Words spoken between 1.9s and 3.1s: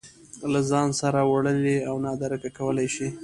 نادرکه کولی شي